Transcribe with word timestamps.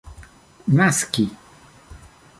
naski 0.75 1.25